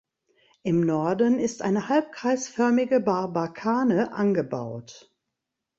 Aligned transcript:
Im 0.63 0.81
Norden 0.83 1.37
ist 1.37 1.61
eine 1.61 1.87
halbkreisförmige 1.87 3.01
Barbakane 3.01 4.11
angebaut. 4.13 5.13